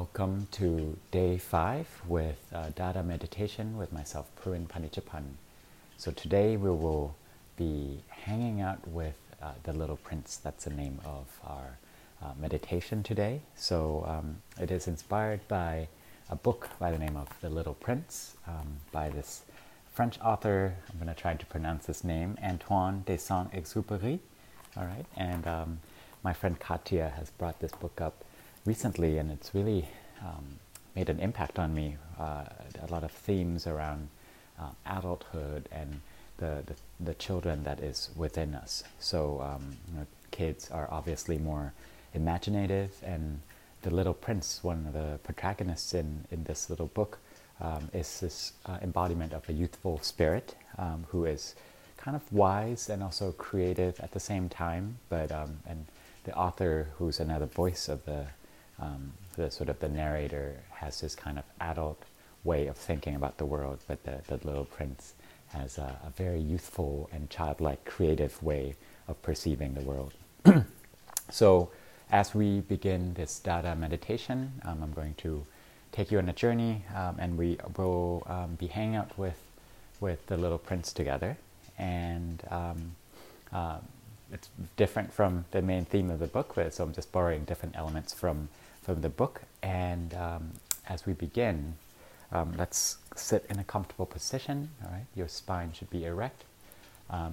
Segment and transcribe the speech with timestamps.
[0.00, 5.24] Welcome to day five with uh, Dada meditation with myself, Pruin Panichapan.
[5.96, 7.14] So today we will
[7.56, 10.36] be hanging out with uh, the Little Prince.
[10.36, 11.78] That's the name of our
[12.22, 13.40] uh, meditation today.
[13.54, 15.88] So um, it is inspired by
[16.28, 19.44] a book by the name of The Little Prince um, by this
[19.94, 20.74] French author.
[20.90, 24.18] I'm going to try to pronounce his name, Antoine de Saint-Exupéry.
[24.76, 25.80] All right, and um,
[26.22, 28.25] my friend Katya has brought this book up
[28.66, 29.88] recently, and it's really
[30.20, 30.58] um,
[30.94, 31.96] made an impact on me.
[32.18, 32.44] Uh,
[32.82, 34.08] a lot of themes around
[34.58, 36.00] uh, adulthood and
[36.38, 38.84] the, the, the children that is within us.
[38.98, 41.72] So um, you know, kids are obviously more
[42.14, 43.40] imaginative, and
[43.82, 47.18] the little prince, one of the protagonists in, in this little book,
[47.60, 51.54] um, is this uh, embodiment of a youthful spirit um, who is
[51.96, 54.98] kind of wise and also creative at the same time.
[55.08, 55.86] But um, and
[56.24, 58.26] the author, who's another voice of the
[58.80, 62.02] um, the sort of the narrator, has this kind of adult
[62.44, 65.14] way of thinking about the world, but the, the little prince
[65.48, 68.74] has a, a very youthful and childlike, creative way
[69.08, 70.12] of perceiving the world.
[71.30, 71.70] so,
[72.10, 75.44] as we begin this Dada meditation, um, I'm going to
[75.90, 79.38] take you on a journey, um, and we will um, be hanging out with
[80.00, 81.36] with the little prince together.
[81.78, 82.96] And um,
[83.52, 83.78] uh,
[84.32, 88.12] it's different from the main theme of the book, so I'm just borrowing different elements
[88.12, 88.48] from
[88.86, 89.42] from the book.
[89.62, 90.52] And um,
[90.88, 91.74] as we begin,
[92.30, 94.70] um, let's sit in a comfortable position.
[94.84, 96.44] All right, your spine should be erect.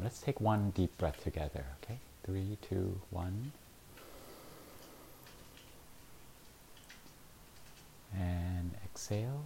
[0.03, 1.63] let's take one deep breath together.
[1.83, 3.51] Okay, three, two, one.
[8.15, 9.43] and exhale.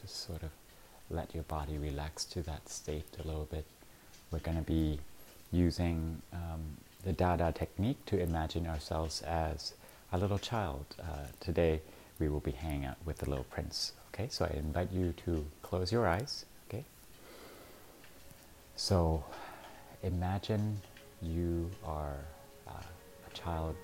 [0.00, 0.50] Just sort of
[1.10, 3.64] let your body relax to that state a little bit.
[4.30, 4.98] We're going to be
[5.52, 6.55] using um,
[7.06, 9.74] the Dada technique to imagine ourselves as
[10.12, 10.84] a little child.
[11.00, 11.80] Uh, today
[12.18, 13.92] we will be hanging out with the little prince.
[14.12, 16.46] Okay, so I invite you to close your eyes.
[16.68, 16.84] Okay,
[18.74, 19.22] so
[20.02, 20.80] imagine
[21.22, 22.16] you are
[22.66, 23.76] uh, a child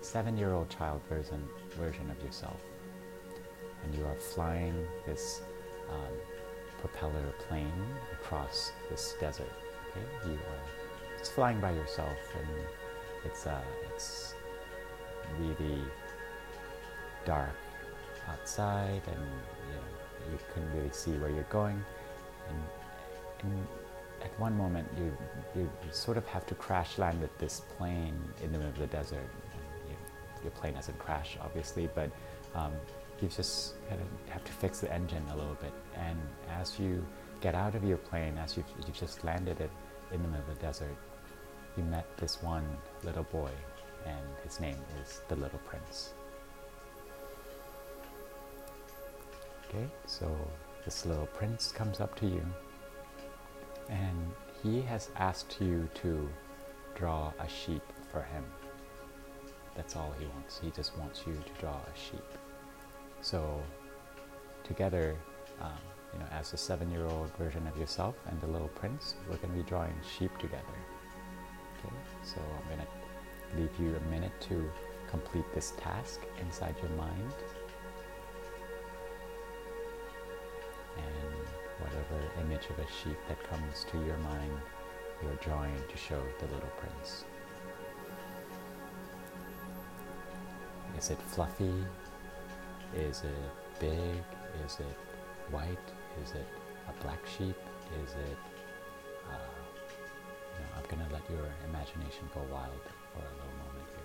[0.00, 1.42] seven-year-old child version
[1.76, 2.60] version of yourself,
[3.82, 5.40] and you are flying this
[5.90, 6.14] um,
[6.78, 9.52] propeller plane across this desert.
[9.90, 10.83] Okay, you are
[11.24, 12.48] just flying by yourself, and
[13.24, 13.62] it's uh,
[13.94, 14.34] it's
[15.40, 15.80] really
[17.24, 17.56] dark
[18.28, 19.24] outside, and
[19.68, 21.82] you know you couldn't really see where you're going,
[22.50, 22.58] and,
[23.42, 23.66] and
[24.22, 25.16] at one moment you,
[25.56, 28.86] you sort of have to crash land with this plane in the middle of the
[28.86, 29.28] desert
[30.42, 32.10] your plane doesn't crash, obviously, but
[32.54, 32.70] um,
[33.22, 35.72] you just kind of have to fix the engine a little bit.
[35.96, 36.20] And
[36.50, 37.02] as you
[37.40, 39.70] get out of your plane, as you've, you've just landed it
[40.12, 40.94] in the middle of the desert,
[41.76, 42.66] you met this one
[43.02, 43.50] little boy,
[44.06, 46.12] and his name is the Little Prince.
[49.68, 50.30] Okay, so
[50.84, 52.44] this little prince comes up to you,
[53.88, 56.28] and he has asked you to
[56.94, 58.44] draw a sheep for him.
[59.74, 60.60] That's all he wants.
[60.62, 62.24] He just wants you to draw a sheep.
[63.20, 63.60] So
[64.62, 65.16] together,
[65.60, 65.72] um,
[66.12, 69.56] you know, as a seven-year-old version of yourself and the little prince, we're going to
[69.56, 70.62] be drawing sheep together.
[71.84, 74.70] Okay, so I'm going to leave you a minute to
[75.08, 77.32] complete this task inside your mind.
[80.96, 81.48] And
[81.80, 84.52] whatever image of a sheep that comes to your mind,
[85.22, 87.24] you're drawing to show the little prince.
[90.98, 91.84] Is it fluffy?
[92.96, 94.22] Is it big?
[94.64, 94.96] Is it
[95.50, 95.78] white?
[96.22, 96.46] Is it
[96.88, 97.56] a black sheep?
[98.04, 98.38] Is it,
[99.30, 99.63] uh,
[101.28, 102.70] let your imagination go wild
[103.12, 104.04] for a little moment here.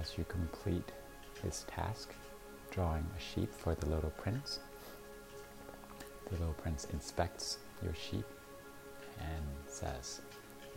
[0.00, 0.92] As you complete
[1.42, 2.14] this task,
[2.70, 4.60] drawing a sheep for the little prince,
[6.30, 8.26] the little prince inspects your sheep
[9.20, 10.20] and says,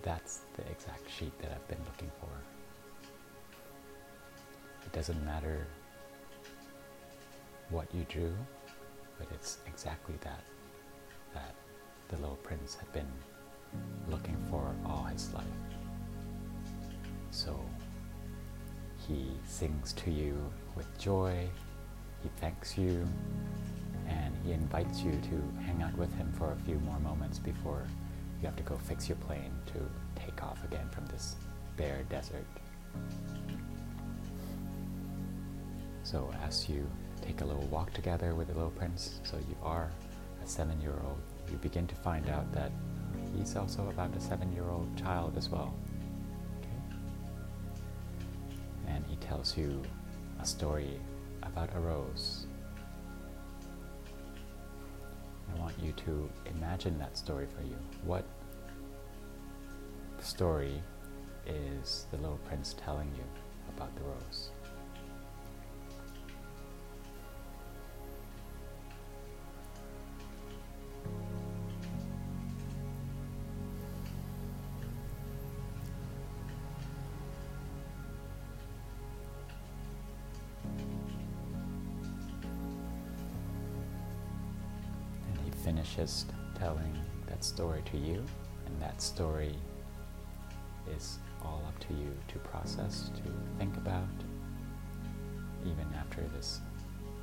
[0.03, 2.29] That's the exact sheep that I've been looking for.
[4.91, 5.67] It doesn't matter
[7.69, 8.33] what you drew,
[9.19, 10.43] but it's exactly that
[11.31, 11.53] that
[12.07, 13.11] the little prince had been
[14.09, 15.43] looking for all his life.
[17.29, 17.63] So
[19.07, 20.35] he sings to you
[20.75, 21.47] with joy,
[22.23, 23.07] he thanks you,
[24.07, 27.85] and he invites you to hang out with him for a few more moments before
[28.41, 31.35] you have to go fix your plane to take off again from this
[31.77, 32.47] bare desert.
[36.09, 36.89] So as you
[37.21, 39.19] take a little walk together with the little prince.
[39.21, 39.91] So you are
[40.43, 41.21] a seven-year-old.
[41.51, 42.71] You begin to find out that
[43.37, 45.71] he's also about a seven-year-old child as well.
[46.61, 46.97] Okay?
[48.87, 49.83] And he tells you
[50.41, 50.99] a story
[51.43, 52.47] about a rose.
[55.53, 56.27] I want you to
[56.57, 57.77] imagine that story for you.
[58.03, 58.25] What
[60.21, 60.81] story
[61.45, 63.23] is the little prince telling you
[63.75, 64.49] about the rose?
[85.69, 86.25] Finishes
[86.57, 88.25] telling that story to you,
[88.65, 89.55] and that story
[90.97, 94.07] is all up to you to process, to think about.
[95.63, 96.61] Even after this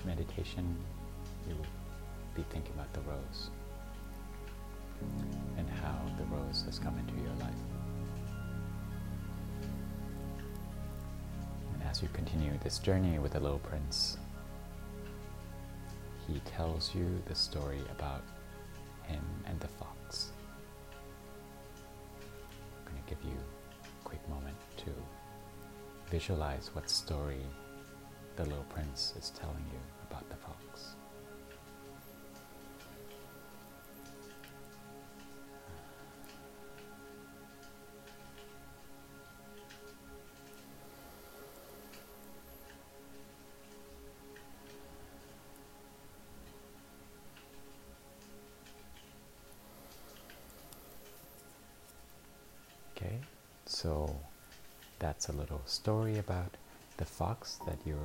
[0.04, 0.76] meditation,
[1.48, 1.66] you will
[2.36, 3.50] be thinking about the rose
[5.58, 7.62] and how the rose has come into your life.
[11.74, 14.18] And as you continue this journey with the little prince,
[16.28, 18.22] he tells you the story about
[19.06, 20.32] him and the fox.
[22.78, 24.90] I'm going to give you a quick moment to
[26.10, 27.44] visualize what story
[28.36, 30.94] the little prince is telling you about the fox.
[53.66, 54.14] So
[54.98, 56.56] that's a little story about
[56.96, 57.98] the fox that you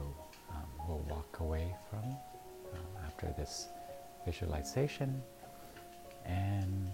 [0.50, 3.68] um, will walk away from um, after this
[4.26, 5.22] visualization.
[6.26, 6.92] And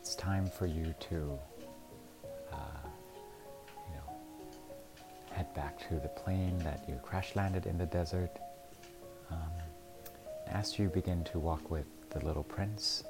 [0.00, 1.38] it's time for you to,
[2.52, 2.88] uh,
[3.88, 4.16] you know,
[5.32, 8.30] head back to the plane that you crash landed in the desert.
[9.30, 9.52] Um,
[10.46, 13.04] as you begin to walk with the little prince,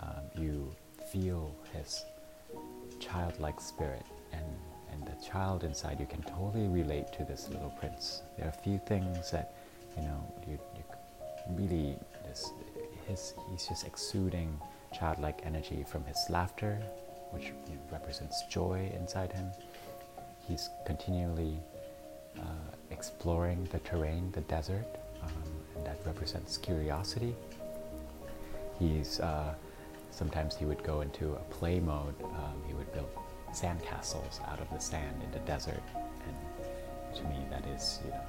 [0.00, 0.74] um, you
[1.10, 2.04] feel his
[3.16, 4.44] childlike spirit and,
[4.92, 8.22] and the child inside you can totally relate to this little prince.
[8.36, 9.54] There are a few things that,
[9.96, 10.84] you know, you, you
[11.50, 11.96] really,
[13.08, 14.60] his, he's just exuding
[14.94, 16.78] childlike energy from his laughter,
[17.30, 17.52] which
[17.90, 19.50] represents joy inside him.
[20.46, 21.58] He's continually
[22.38, 22.42] uh,
[22.90, 24.86] exploring the terrain, the desert,
[25.22, 25.32] um,
[25.74, 27.34] and that represents curiosity.
[28.78, 29.54] He's uh,
[30.16, 32.14] sometimes he would go into a play mode.
[32.22, 33.10] Um, he would build
[33.52, 35.82] sandcastles out of the sand in the desert,
[36.26, 36.36] and
[37.16, 38.24] to me, that is, you know,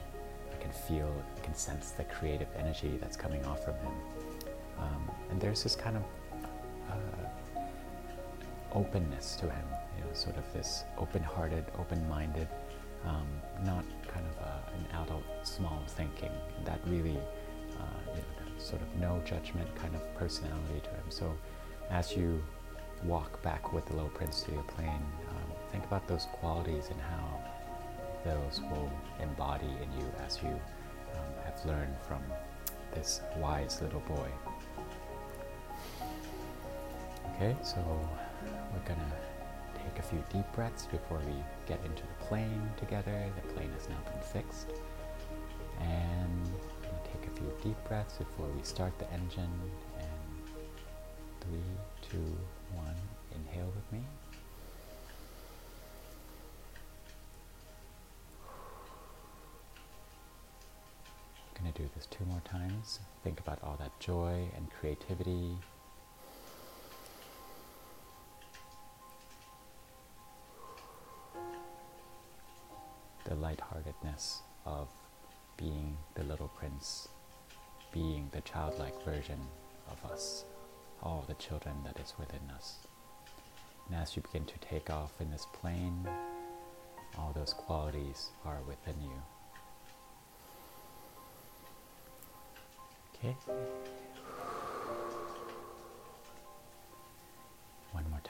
[0.54, 3.94] I can feel, I can sense the creative energy that's coming off from him.
[4.78, 6.04] Um, and there's this kind of
[6.90, 7.28] uh,
[8.74, 9.66] openness to him,
[9.98, 12.48] you know, sort of this open-hearted, open-minded,
[13.06, 13.28] um,
[13.64, 16.32] not kind of a, an adult small thinking.
[16.66, 17.18] That really,
[17.82, 21.10] uh, you know, sort of no judgment kind of personality to him.
[21.10, 21.36] So
[21.90, 22.44] as you
[23.04, 27.00] walk back with the little prince to your plane, um, think about those qualities and
[27.02, 27.42] how
[28.26, 32.22] those will embody in you as you um, have learned from
[32.94, 34.30] this wise little boy.
[37.36, 37.78] Okay, so
[38.74, 39.14] we're gonna
[39.76, 41.36] take a few deep breaths before we
[41.68, 43.26] get into the plane together.
[43.36, 44.68] The plane has now been fixed.
[45.80, 46.50] And
[47.04, 49.52] take a few deep breaths before we start the engine.
[51.50, 52.38] Three, two,
[52.74, 52.96] one,
[53.34, 54.02] inhale with me.
[61.56, 63.00] I'm going to do this two more times.
[63.24, 65.56] Think about all that joy and creativity.
[73.24, 74.90] The lightheartedness of
[75.56, 77.08] being the little prince,
[77.94, 79.40] being the childlike version
[79.90, 80.44] of us,
[81.02, 82.78] all the children that is within us.
[83.88, 86.08] And as you begin to take off in this plane,
[87.18, 89.22] all those qualities are within you.
[93.16, 93.36] Okay.
[97.92, 98.22] One more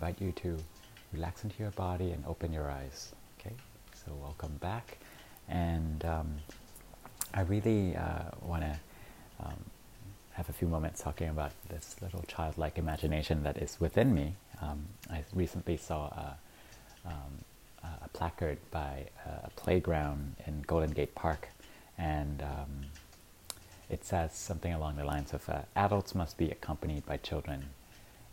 [0.00, 0.56] invite you to
[1.12, 3.12] relax into your body and open your eyes.
[3.38, 3.54] Okay.
[3.92, 4.96] So welcome back,
[5.46, 6.36] and um,
[7.34, 8.78] I really uh, want to.
[9.44, 9.64] Um,
[10.34, 14.32] have a few moments talking about this little childlike imagination that is within me.
[14.62, 16.36] Um, I recently saw a,
[17.04, 17.44] um,
[18.04, 21.48] a placard by a playground in Golden Gate Park,
[21.98, 22.86] and um,
[23.90, 27.66] it says something along the lines of uh, adults must be accompanied by children.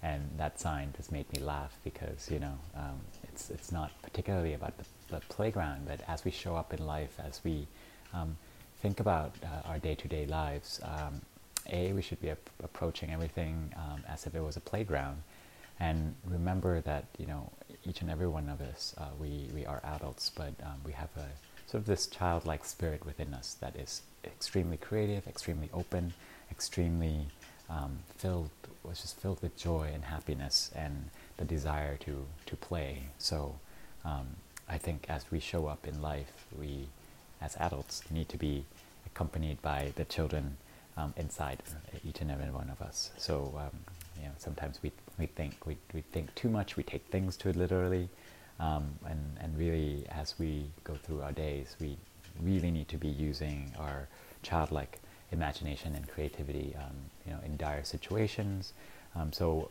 [0.04, 4.54] And that sign just made me laugh because, you know, um, it's, it's not particularly
[4.54, 7.68] about the, the, playground, but as we show up in life, as we
[8.13, 8.38] um,
[8.82, 11.22] think about uh, our day-to-day lives, um,
[11.72, 15.24] A, we should be ap approaching everything um, as if it was a playground.
[15.80, 17.51] And remember that, you know,
[17.86, 21.10] each and every one of us, uh, we, we are adults, but um, we have
[21.18, 21.27] a
[21.68, 26.13] sort of this childlike spirit within us that is extremely creative, extremely open,
[26.50, 27.27] extremely
[27.70, 28.50] um, filled,
[28.88, 33.03] was just filled with joy and happiness and the desire to, to play.
[33.17, 33.56] So
[34.06, 34.27] um,
[34.70, 36.88] I think as we show up in life, we
[37.41, 38.65] as adults need to be
[39.06, 40.58] accompanied by the children
[40.96, 41.62] um, inside
[42.08, 43.12] each and every one of us.
[43.17, 43.77] So um,
[44.20, 47.53] you know, sometimes we, we think we, we think too much, we take things too
[47.53, 48.10] literally,
[48.60, 51.98] um, and, and really as we go through our days, we
[52.41, 54.08] really need to be using our
[54.41, 55.00] childlike
[55.31, 58.74] imagination and creativity, um, you know, in dire situations.
[59.15, 59.69] Um, so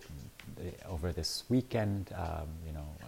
[0.58, 3.06] uh, over this weekend, um, you know, uh,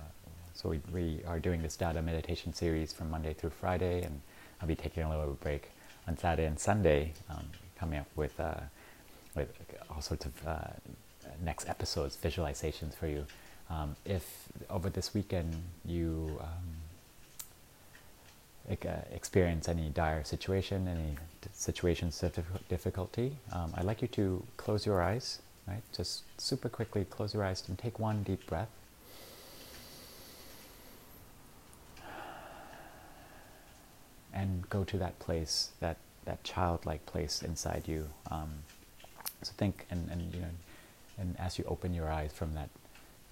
[0.55, 4.21] so we, we are doing this Dada meditation series from Monday through Friday, and
[4.61, 5.71] I'll be taking a little break
[6.07, 7.45] on Saturday and Sunday, um,
[7.79, 8.55] coming up with, uh,
[9.37, 9.49] with
[9.91, 10.59] all sorts of uh,
[11.45, 13.27] next episodes, visualizations for you.
[13.71, 16.78] Um, if over this weekend you um,
[18.69, 21.17] experience any dire situation, any
[21.53, 25.83] situations of difficulty, um, I'd like you to close your eyes, right?
[25.97, 28.69] Just super quickly close your eyes and take one deep breath.
[34.33, 38.09] And go to that place, that, that childlike place inside you.
[38.31, 38.51] Um,
[39.43, 40.49] so think, and, and you know,
[41.19, 42.69] and as you open your eyes from that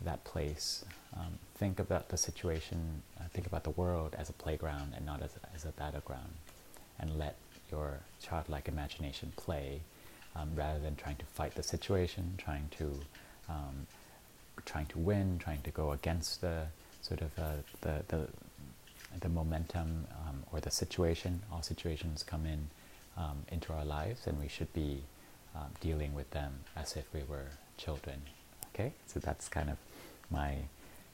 [0.03, 0.85] that place,
[1.17, 5.23] um, think about the situation, uh, think about the world as a playground and not
[5.23, 6.35] as a, as a battleground,
[6.99, 7.37] and let
[7.71, 9.81] your childlike imagination play
[10.35, 13.01] um, rather than trying to fight the situation, trying to
[13.49, 13.87] um,
[14.65, 16.63] trying to win, trying to go against the
[17.03, 18.29] sort of uh, the, the
[19.21, 21.43] the momentum um, or the situation.
[21.53, 22.69] All situations come in
[23.17, 25.03] um, into our lives, and we should be
[25.55, 27.47] um, dealing with them as if we were
[27.79, 28.23] children.
[28.77, 29.79] Okay, so that's kind of
[30.31, 30.57] my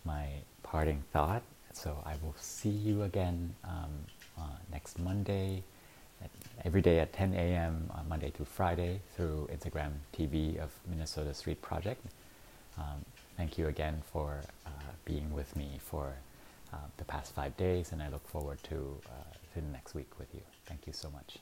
[0.04, 0.26] my
[0.64, 1.42] parting thought.
[1.72, 3.92] So I will see you again um,
[4.36, 5.62] uh, next Monday,
[6.20, 6.30] at,
[6.64, 7.88] every day at 10 a.m.
[7.94, 12.04] on Monday through Friday through Instagram TV of Minnesota Street Project.
[12.76, 13.04] Um,
[13.36, 14.70] thank you again for uh,
[15.04, 16.16] being with me for
[16.72, 20.10] uh, the past five days, and I look forward to, uh, to the next week
[20.18, 20.42] with you.
[20.66, 21.38] Thank you so much.